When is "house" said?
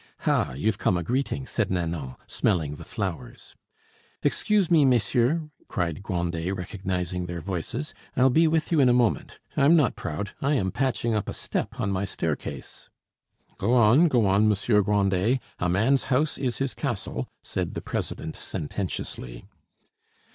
16.05-16.35